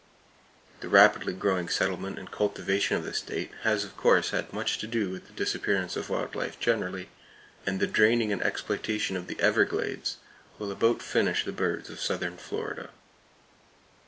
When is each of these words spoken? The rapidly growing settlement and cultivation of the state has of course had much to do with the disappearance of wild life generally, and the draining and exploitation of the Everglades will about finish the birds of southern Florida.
The 0.79 0.89
rapidly 0.89 1.31
growing 1.31 1.69
settlement 1.69 2.17
and 2.17 2.31
cultivation 2.31 2.97
of 2.97 3.03
the 3.05 3.13
state 3.13 3.51
has 3.61 3.83
of 3.83 3.95
course 3.95 4.31
had 4.31 4.51
much 4.51 4.79
to 4.79 4.87
do 4.87 5.11
with 5.11 5.27
the 5.27 5.33
disappearance 5.33 5.95
of 5.95 6.09
wild 6.09 6.33
life 6.33 6.59
generally, 6.59 7.09
and 7.67 7.79
the 7.79 7.85
draining 7.85 8.31
and 8.33 8.41
exploitation 8.41 9.15
of 9.15 9.27
the 9.27 9.39
Everglades 9.39 10.17
will 10.57 10.71
about 10.71 11.03
finish 11.03 11.45
the 11.45 11.51
birds 11.51 11.87
of 11.91 12.01
southern 12.01 12.37
Florida. 12.37 12.89